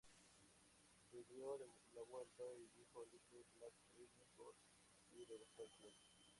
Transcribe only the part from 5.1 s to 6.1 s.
y regresó al club.